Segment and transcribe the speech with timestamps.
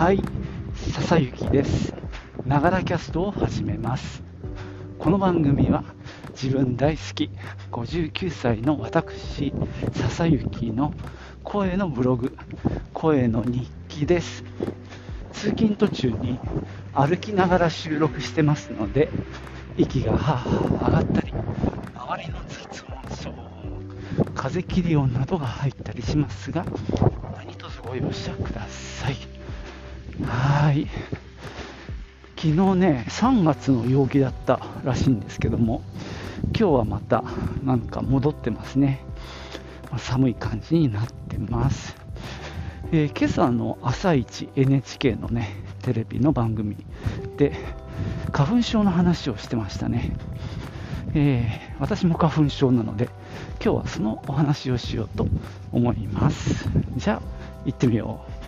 [0.00, 0.22] はい、
[0.94, 1.94] 笹雪です。
[2.46, 4.22] ながらキャストを始めます。
[4.98, 5.84] この番組は
[6.30, 7.30] 自分大好き
[7.70, 9.52] 59歳の私、
[9.92, 10.94] 笹雪の
[11.44, 12.34] 声のブログ、
[12.94, 14.42] 声の日記です。
[15.34, 16.38] 通勤途中に
[16.94, 19.10] 歩きながら収録してますので、
[19.76, 21.34] 息がはぁはぁ上がったり、
[21.94, 26.64] 周りの雑音、騒音、風切り音などが入ったりしますが、
[27.36, 29.29] 何卒ご容赦ください。
[30.22, 30.88] はーい。
[32.36, 35.82] 昨日ね、3月の陽気だったらしいんですけども、
[36.58, 37.24] 今日はまた
[37.64, 39.00] なんか戻ってますね。
[39.90, 41.96] まあ寒い感じになってます。
[42.92, 45.50] えー今朝の朝一 NHK のね、
[45.82, 46.76] テレビの番組
[47.36, 47.52] で
[48.32, 50.12] 花粉症の話をしてましたね。
[51.14, 53.08] えー私も花粉症なので、
[53.62, 55.26] 今日はそのお話をしようと
[55.72, 56.68] 思います。
[56.96, 57.22] じゃあ、
[57.64, 58.39] 行ってみよう。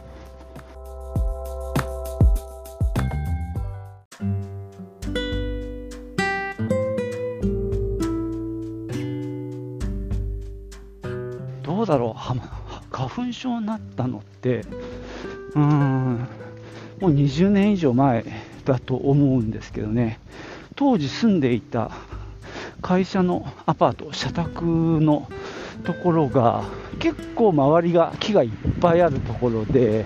[13.33, 14.65] 症になったのって
[15.55, 16.27] うん
[17.01, 18.25] もう20年以上前
[18.65, 20.21] だと思うんですけどね。
[20.77, 21.91] 当時住んでいた
[22.81, 25.29] 会社のアパート社宅の
[25.85, 26.65] ところが
[26.99, 30.05] 結構周りが木がいっぱいあるところで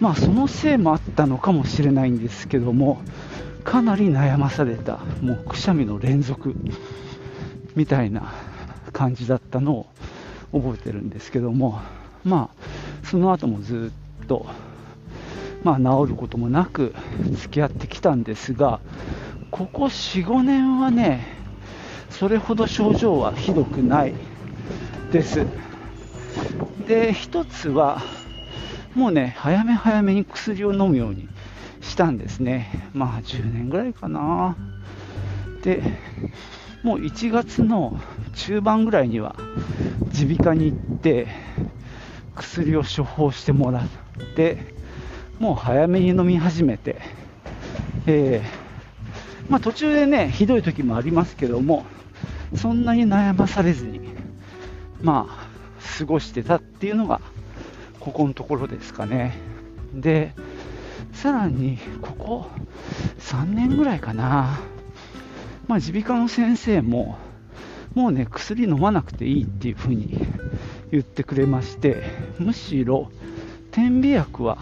[0.00, 3.00] まあそのせいもあったのかもしれないんですけども
[3.64, 6.54] かなり悩まされたもうくしゃみの連続
[7.74, 8.32] みたいな
[8.92, 9.86] 感じだったのを
[10.52, 11.80] 覚えてるんですけども、
[12.26, 13.92] まあ、その後もず
[14.24, 14.46] っと、
[15.62, 16.92] まあ、治ることもなく
[17.34, 18.80] 付き合ってきたんですが、
[19.52, 21.24] ここ4、5年はね、
[22.10, 24.14] それほど症状はひどくない
[25.12, 25.46] です。
[26.88, 28.02] で、一つは、
[28.96, 31.28] もうね、早め早めに薬を飲むように
[31.80, 32.90] したんですね。
[32.92, 34.56] まあ、10年ぐらいかな。
[35.62, 35.80] で、
[36.82, 38.00] もう1月の
[38.34, 39.36] 中盤ぐらいには
[40.12, 41.28] 耳鼻科に行って
[42.36, 43.88] 薬を処方してもらっ
[44.36, 44.58] て
[45.38, 47.00] もう早めに飲み始めて、
[48.06, 51.84] えーまあ、途中でねひどい時もありますけども
[52.54, 54.00] そんなに悩まされずに
[55.02, 55.48] まあ
[55.98, 57.20] 過ごしてたっていうのが
[58.00, 59.36] ここのところですかね。
[59.92, 60.32] で
[61.12, 62.50] さらにここ
[63.18, 64.60] 3年ぐらいかな。
[65.66, 67.18] ま、耳鼻科の先生も、
[67.94, 70.18] もうね、薬飲まなくていいっていうふうに
[70.90, 72.02] 言ってくれまして、
[72.38, 73.10] むしろ、
[73.70, 74.58] 点鼻薬は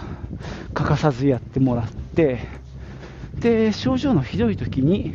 [0.72, 2.40] 欠かさずやってもらって、
[3.40, 5.14] で、症状のひどい時に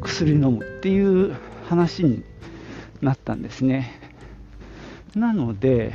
[0.00, 1.36] 薬飲むっていう
[1.68, 2.24] 話に
[3.00, 4.00] なったんですね。
[5.14, 5.92] なので、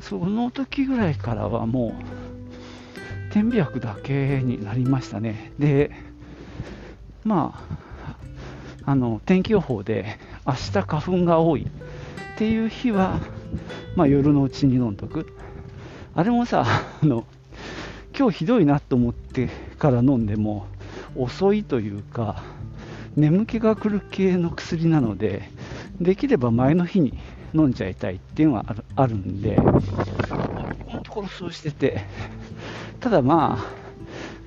[0.00, 1.94] その時ぐらいからはも
[3.30, 5.52] う、点鼻薬だけになりましたね。
[5.58, 5.90] で、
[7.24, 7.62] ま
[8.84, 11.66] あ、あの天気予報で明日花粉が多い
[12.38, 13.18] っていう日は、
[13.96, 15.26] まあ、夜のうちに飲んどく。
[16.14, 16.64] あれもさ、
[17.02, 17.24] あの
[18.16, 20.68] 今日ひどいなと思ってから飲んでも
[21.16, 22.44] 遅いというか、
[23.16, 25.50] 眠気が来る系の薬なので、
[26.00, 27.18] できれば前の日に
[27.54, 29.64] 飲んじゃいたいっていうのがあるあるんで、こ
[30.92, 32.04] のところそうしてて、
[33.00, 33.64] ただまあ、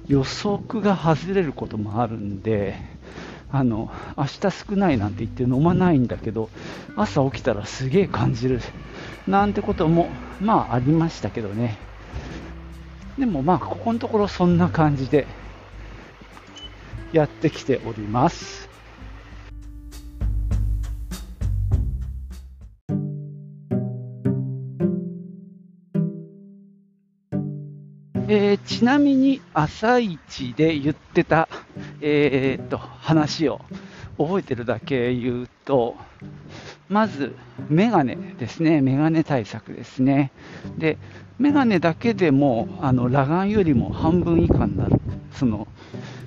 [0.08, 2.76] 予測が外れることもあるんで、
[3.54, 6.50] あの明日少ないなんて言って飲まないんだけど、
[6.96, 8.62] 朝起きたらすげえ感じる
[9.28, 11.78] なんてこともまあありましたけどね。
[13.18, 15.28] でもまあここのところそんな感じで
[17.12, 18.71] やってきております。
[28.82, 31.48] ちなみに朝一で言ってた、
[32.02, 33.62] えーっと話を
[34.18, 35.96] 覚えてるだけ言うと、
[36.90, 37.36] まず
[37.70, 40.32] メガネですね、メガネ対策ですね。
[40.80, 40.98] で、
[41.38, 45.00] メガネだけでもあの裸眼よりも半分以下になる、
[45.36, 45.68] その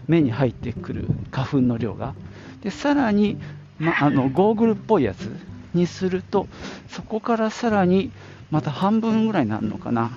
[0.06, 2.14] 目に入ってくる花粉の量が。
[2.62, 3.36] で、さらに、
[3.80, 5.28] ま、あのゴーグルっぽいやつ
[5.74, 6.46] にすると、
[6.86, 8.12] そこからさらに
[8.52, 10.16] また半分ぐらいになるのかな。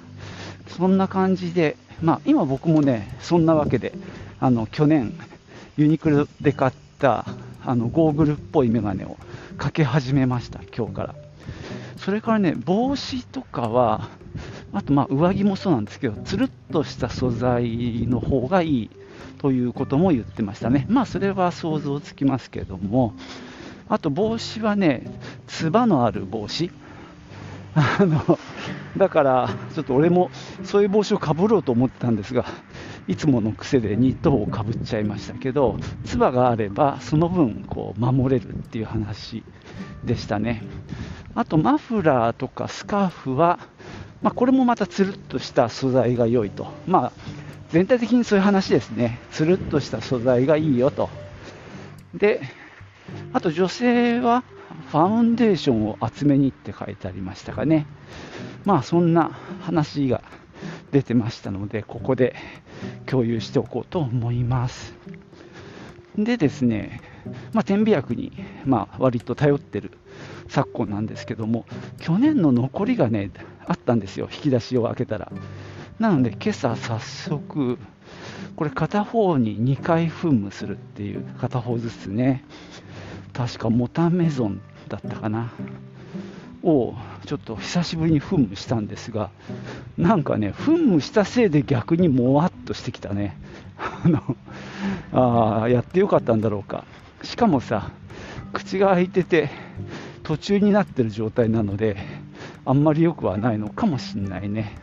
[0.68, 3.94] そんな感じで、まあ、今僕もね、そんなわけで、
[4.40, 5.14] あの去年、
[5.78, 7.25] ユニクロで買った
[7.66, 9.18] あのゴーグルっぽいメガネを
[9.58, 11.16] かけ始めました、今日から。
[11.98, 14.10] それからね、帽子とかは、
[14.74, 18.90] あとまあ上着もそうなんですけど、つるっとした素材の方がいい
[19.40, 20.86] ということも言ってましたね。
[20.90, 23.14] まあそれは想像つきますけども、
[23.90, 25.04] あと帽子はね、
[25.48, 26.69] つばのある帽子。
[27.75, 28.40] あの
[28.97, 30.31] だからちょっと俺も
[30.63, 32.45] そういう帽子をかぶろうと思ってたんですが
[33.07, 39.44] いつもの癖でニット帽をかぶっちゃいましたけどつばがあればその分こう守れるっていう話
[40.03, 40.63] でしたね。
[41.35, 43.59] あとマフラーとかスカーフは、
[44.21, 46.67] まあ、これもまたつるっとした素材が良いと。
[46.88, 47.11] まあ
[47.69, 49.19] 全体的にそういう話ですね。
[49.31, 51.09] つるっとした素材がいいよと。
[52.13, 52.41] で
[53.33, 54.44] あと女性は
[54.90, 57.86] ファウンデーションを厚めにって書いてありましたかね。
[58.66, 59.31] まあそんな
[59.62, 60.22] 話が
[60.92, 62.36] 出てましたので、ここで
[63.06, 64.94] 共有しておこうと思います。
[66.18, 67.02] でですね、
[67.54, 68.31] まあ、天秤薬に、
[68.66, 69.92] まあ、割と頼ってる
[70.48, 71.66] 昨今なんですけども、
[72.00, 73.30] 去年の残りがね、
[73.68, 75.31] あったんですよ、引き出しを開けたら。
[76.00, 77.78] なので、今朝早速、
[78.56, 82.44] これ片方に2回噴霧するっていう、片方ずつね、
[83.38, 85.51] 確かモタメゾンだったかな。
[86.63, 86.95] を
[87.25, 89.30] ちょっと久しぶりに噴霧したんですが
[89.95, 93.38] なんかね噴霧したせいで逆にもわっとしてきたね。
[95.13, 96.84] ああやってよかったんだろうか。
[97.22, 97.92] しかもさ
[98.54, 99.50] 口が開いてて
[100.24, 101.98] 途中になってる状態なので
[102.66, 104.75] あんまり良くはないのかもしんないね。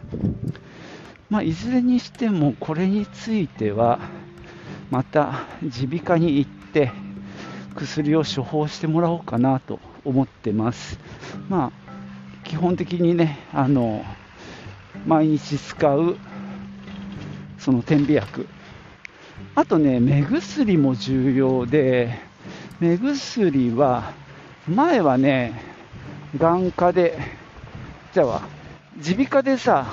[1.29, 3.99] まあ、いずれにしてもこれについては
[4.91, 6.93] また耳鼻科に行って
[7.75, 10.99] 薬を処方してもらおうかなと思ってます。
[11.49, 14.05] まあ、基本的にね、あの
[15.07, 16.17] 毎日使う
[17.59, 18.47] その点鼻薬。
[19.55, 22.19] あとね、目薬も重要で、
[22.79, 24.13] 目薬は、
[24.69, 25.63] 前はね、
[26.37, 27.19] 眼科で、
[28.13, 28.43] じゃあ、
[28.97, 29.87] 耳鼻科でさ、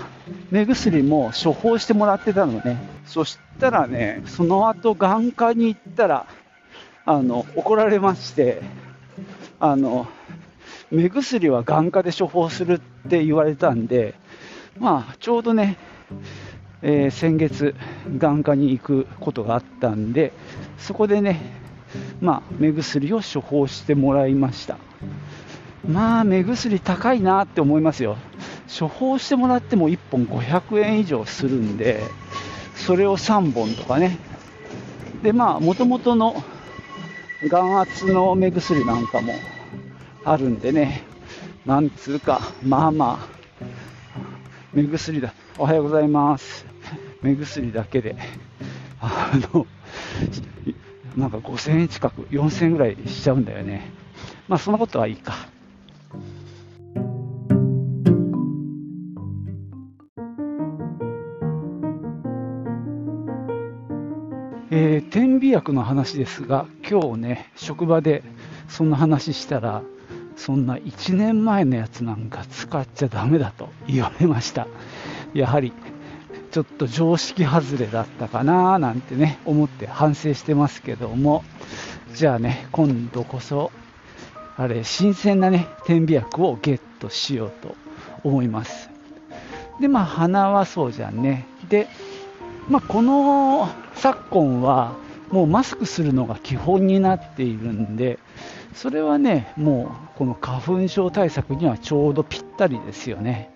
[0.50, 2.78] 目薬も処方してもらってたのね。
[3.06, 6.25] そしたらね、その後眼科に行ったら、
[7.06, 8.62] あの怒られまして
[9.59, 10.07] あの
[10.92, 14.13] 目薬は眼科で処方するって言われたんで、
[14.77, 15.77] まあ、ちょうどね、
[16.81, 17.75] えー、先月、
[18.18, 20.33] 眼科に行くことがあったんで、
[20.77, 21.39] そこでね、
[22.19, 24.77] まあ、目薬を処方してもらいました。
[25.88, 28.18] まあ、目薬高いなって思いますよ。
[28.68, 32.01] 処方してもらっても1本500円以上するんで、
[32.75, 34.18] それを3本とかね。
[35.24, 36.44] で、まあ、もともとの
[37.44, 39.34] 眼圧の目薬なんかも
[40.24, 41.02] あるんでね、
[41.66, 43.28] なんつうか、まあまあ、
[44.74, 45.34] 目薬だ。
[45.58, 46.66] おはようございます。
[47.24, 48.16] 目薬だけで、
[49.00, 49.66] あの、
[51.18, 53.90] なんか5000円近く、4000円ぐらいしちゃうんだよね。
[54.48, 55.50] まあそんなことはいいか。
[65.51, 68.24] 薬の話ですが、今日ね、職場で
[68.68, 69.83] そんな話したら、
[70.36, 74.68] そんな1年前のやつなんか使っちゃだめだと言われました。
[75.33, 75.74] やはり
[76.51, 81.44] ちょっと常識外れだったかななんてね、思って反省してますけども、
[82.13, 83.71] じゃあね、今度こそ、
[84.57, 87.75] あれ、新鮮なね、点鼻薬をゲットしようと
[88.24, 88.89] 思います。
[89.80, 91.45] で、まあ、鼻はそうじゃんね。
[91.69, 91.88] で、
[92.68, 94.95] まあ、この昨今は
[95.31, 98.19] もうマスクするのが基本になっているんで、
[98.74, 103.54] それはね、もうこの花粉症対策にはちょうどぴったりですよね。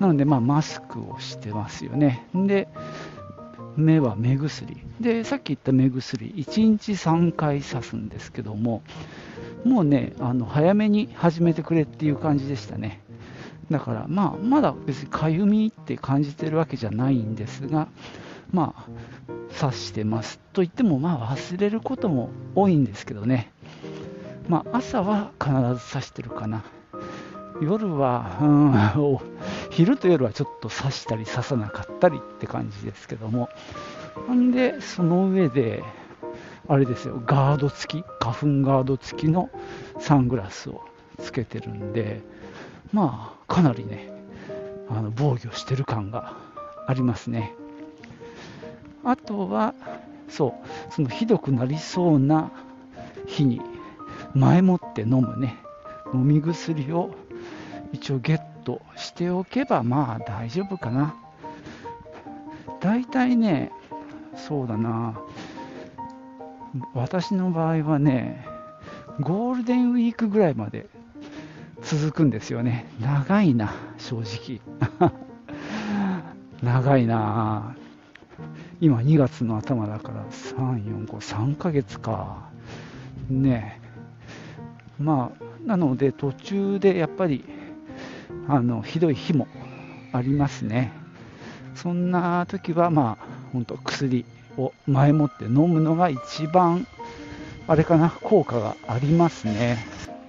[0.00, 2.26] なので、まあ、マスクをしてますよね。
[2.34, 2.68] で、
[3.76, 4.76] 目は目薬。
[5.00, 8.82] で、さっき言った目薬、1日3回刺すんですけども、
[9.64, 13.00] もうね、あの早めに始めてくれっていう感じでしたね。
[13.70, 17.88] だから、まあ、まだ別にかゆみって感じてるわけじゃないんですが、
[18.52, 18.86] まあ、
[19.60, 23.52] 刺してますと言っても、まあ、忘れることも多いんですけどね、
[24.48, 26.64] まあ、朝は必ず刺してるかな。
[27.60, 29.18] 夜は、うん、
[29.70, 33.48] 昼と夜はちょっと刺したり刺さなかったりって感じですけども
[34.28, 35.82] な、んで、その上で、
[36.68, 39.50] あれですよ、ガード付き、花粉ガード付きの
[39.98, 40.82] サングラスを
[41.18, 42.22] つけてるんで、
[42.92, 44.10] まあ、かなりね、
[44.88, 46.34] あの防御してる感が
[46.86, 47.54] ありますね。
[49.04, 49.74] あとは、
[50.28, 52.50] そう、そのひどくなりそうな
[53.26, 53.60] 日に
[54.34, 55.56] 前もって飲むね、
[56.12, 57.10] 飲み薬を
[57.92, 61.14] 一応ゲットしておけば、まあ大丈夫かな。
[62.80, 63.72] 大体ね、
[64.36, 65.18] そうだな、
[66.94, 68.46] 私の場合はね、
[69.20, 70.86] ゴールデンウィークぐらいまで
[71.82, 72.86] 続くんですよね。
[73.00, 74.60] 長いな、正直。
[76.62, 77.74] 長いな。
[78.80, 82.48] 今2月の頭だから3、4、5、3ヶ月か。
[83.28, 83.80] ね
[84.98, 87.44] まあ、なので途中でやっぱり
[88.48, 89.46] あのひどい日も
[90.12, 90.92] ありますね。
[91.74, 94.24] そんな時は、まあ、本当薬
[94.56, 96.86] を前もって飲むのが一番、
[97.66, 99.78] あれかな、効果がありますね。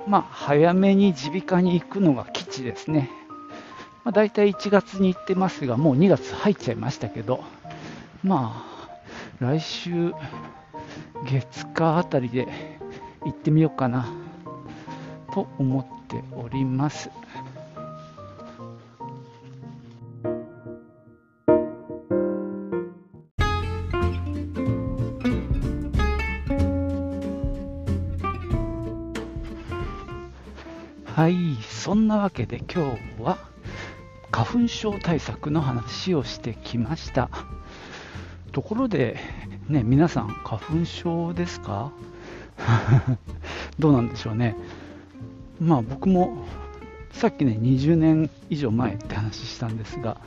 [0.08, 3.10] まあ、早めに耳鼻科に行くのが基地ですね。
[4.04, 7.44] まあ、大体1月に行ってますが、もう2月入っちゃいましたけど、
[8.24, 8.90] まあ、
[9.40, 10.14] 来週、
[11.26, 12.48] 月火あたりで
[13.24, 14.08] 行ってみようかな
[15.34, 17.10] と思っております。
[31.06, 33.38] はい、そんなわけで今日は
[34.32, 37.30] 花粉症対策の話をしてきました。
[38.50, 39.18] ところで、
[39.68, 41.92] ね、皆さん、花粉症ですか？
[43.80, 44.56] どうなんでしょうね。
[45.62, 46.46] まあ僕も
[47.12, 50.18] さっきね、20年以上前って話したんですが、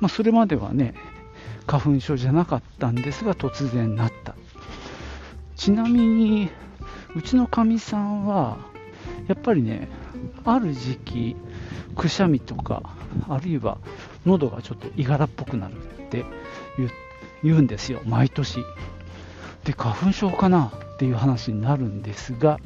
[0.00, 0.94] まあ、それまではね、
[1.66, 4.34] 花粉症じゃなかったんですが、突然なった。
[5.56, 6.48] ちなみに、
[7.14, 8.56] うちのかみさんは、
[9.28, 9.88] やっぱりね、
[10.44, 11.36] ある時期、
[11.96, 12.82] くしゃみとか、
[13.28, 13.78] あるいは
[14.24, 15.76] 喉がちょっといがらっぽくなるっ
[16.08, 16.24] て
[16.78, 16.94] 言って
[17.42, 18.64] 言うんですよ、毎年。
[19.64, 20.72] で、花粉症かな？
[20.94, 22.58] っていう話になるんですが、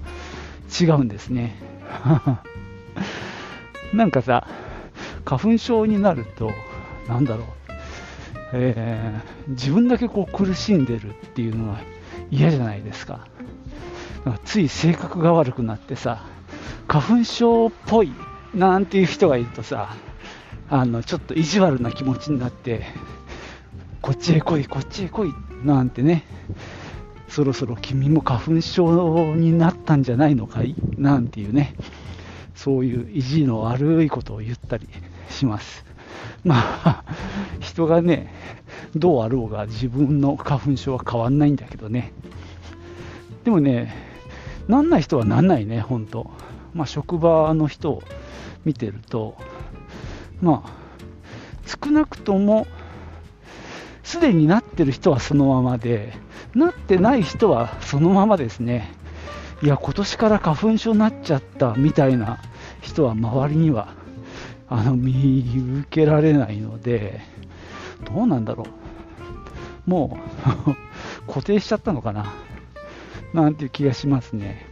[0.80, 1.56] 違うんですね。
[3.94, 4.48] なんかさ、
[5.24, 6.50] 花粉症になると、
[7.08, 7.46] なんだろう、
[8.52, 11.78] えー、自分だけこう苦しんでるっていうのは
[12.30, 13.26] 嫌じゃないですか。
[14.24, 16.24] かつい性格が悪くなってさ、
[16.88, 18.12] 花粉症っぽい
[18.54, 19.96] なんていう人がいるとさ、
[20.70, 22.84] あのちょっと意地悪な気持ちになって、
[24.04, 25.32] こっちへ来い、こっちへ来い
[25.64, 26.24] なんてね、
[27.26, 30.74] そろそろ君も花粉症になったんじゃないのかい？
[30.98, 31.74] なんていうね、
[32.54, 34.86] そういう意地の悪いことを言ったり
[35.30, 35.86] します。
[36.44, 37.04] まあ、
[37.60, 38.30] 人がね、
[38.94, 42.12] どうあろうが自分の花粉症は変わんないんだけどね。
[43.44, 43.94] でもね、
[44.68, 46.30] なんない人はなんないね、本当。
[46.74, 48.02] まあ、職場の人を
[48.66, 49.38] 見てると、
[50.42, 50.70] まあ、
[51.64, 52.66] 少なくとも、
[54.04, 56.12] すでになってる人はそのままで、
[56.54, 58.92] なってない人はそのままですね。
[59.62, 62.38] いや、今年から花粉症になっちゃったみたいな
[62.82, 63.94] 人は周りには
[64.68, 65.42] あの見
[65.80, 67.22] 受けられないので、
[68.04, 68.64] どうなんだろ
[69.86, 69.90] う。
[69.90, 70.18] も
[70.66, 70.74] う
[71.26, 72.26] 固定しちゃったのかな。
[73.32, 74.66] なんていう気がしますね。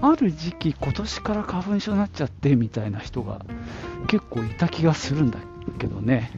[0.00, 3.44] ある時期、今年から花粉症になっちゃってみたいな人が
[4.06, 5.38] 結構いた気がするんだ
[5.78, 6.30] けどね。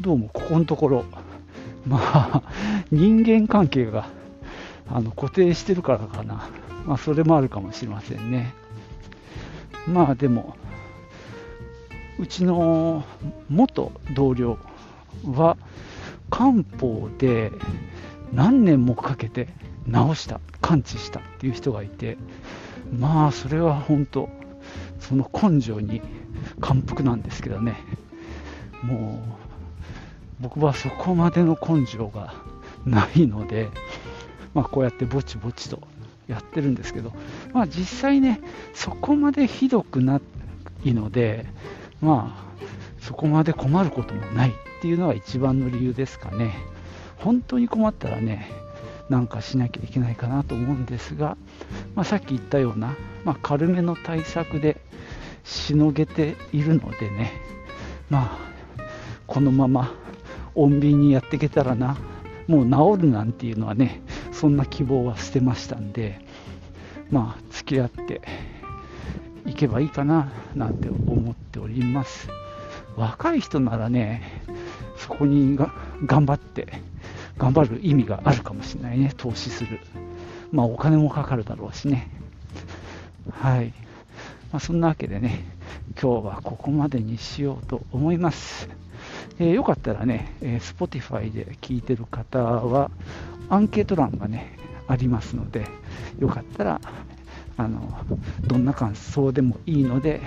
[0.00, 1.04] どうもここのところ、
[1.86, 2.42] まあ、
[2.90, 4.08] 人間関係が
[4.88, 6.48] あの固定してるからかな。
[6.86, 8.54] まあ、それもあるかもしれませんね。
[9.86, 10.56] まあでも、
[12.18, 13.04] うちの
[13.50, 14.56] 元同僚
[15.26, 15.58] は
[16.30, 17.52] 漢方で
[18.32, 19.48] 何年もかけて
[19.86, 22.16] 治した、完治したっていう人がいて、
[22.98, 24.30] まあそれは本当、
[24.98, 26.00] その根性に
[26.58, 27.76] 感服なんですけどね、
[28.82, 29.49] もう
[30.40, 32.34] 僕はそこまでの根性が
[32.86, 33.70] ないので、
[34.54, 35.80] まあ、こうやってぼちぼちと
[36.26, 37.12] やってるんですけど、
[37.52, 38.40] まあ、実際ね、
[38.74, 40.20] そこまでひどくな
[40.84, 41.46] いので、
[42.00, 42.50] まあ、
[43.00, 46.54] そこまで困ることもないっていうのが一番の理由ですかね。
[47.18, 48.50] 本当に困ったらね、
[49.10, 51.36] なんかしなきゃいけないかなと思うんですが、
[51.94, 52.94] まあ、さっき言ったような、
[53.24, 54.80] まあ、軽めの対策で
[55.44, 57.32] しのげているのでね、
[58.08, 58.38] ま
[58.78, 58.82] あ、
[59.26, 59.92] このまま
[60.54, 61.96] 穏便にやっていけたらな、
[62.46, 64.00] もう治るなんていうのはね、
[64.32, 66.20] そんな希望は捨てましたんで、
[67.10, 68.20] まあ、付き合って
[69.46, 72.28] いけばいいかななんて思っております。
[72.96, 74.42] 若い人ならね、
[74.96, 75.72] そこにが
[76.04, 76.82] 頑張って
[77.38, 79.80] 頑張る意味があるかもしれないね、投資する。
[80.52, 82.10] まあ、お金もかかるだろうしね。
[83.30, 83.72] はい。
[84.52, 85.44] まあ、そんなわけでね、
[86.00, 88.68] 今日はここまでにしようと思います。
[89.40, 92.90] えー、よかったらね、えー、Spotify で聞いてる方は、
[93.48, 95.66] アンケート欄がね、ありますので、
[96.18, 96.80] よかったら、
[97.56, 98.04] あの、
[98.46, 100.20] どんな感想でもいいので、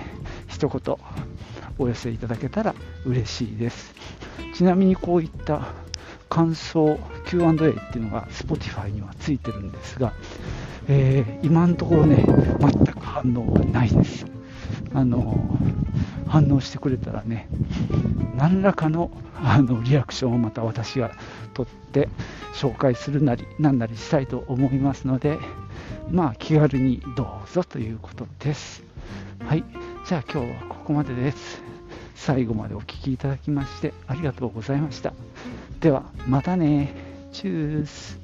[0.48, 0.96] 一言
[1.78, 2.74] お寄せいただけたら
[3.06, 3.94] 嬉しいです。
[4.52, 5.68] ちなみにこういった
[6.28, 7.56] 感想 Q&A っ
[7.92, 10.12] ていうのが Spotify にはついてるんですが、
[10.88, 12.24] えー、今のところね、
[12.58, 14.26] 全く反応がないです。
[14.92, 15.56] あの
[16.34, 17.46] 反応してくれたらね
[18.36, 21.12] 何らかのあのリアクションをまた私が
[21.54, 22.08] 取って
[22.54, 25.38] 紹介するなりなんなりしたいと思いますので
[26.10, 28.82] まあ気軽にどうぞということです。
[29.46, 29.64] はい。
[30.08, 31.62] じゃあ今日はここまでです。
[32.16, 35.12] 最後までお聴きいただきましてありがとうございました。
[35.78, 36.96] ではまたね。
[37.32, 38.18] チュース。